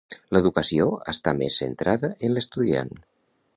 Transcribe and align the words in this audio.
L'educació 0.35 0.87
està 1.13 1.35
més 1.43 1.59
centrada 1.63 2.11
en 2.29 2.37
l'estudiant. 2.39 2.93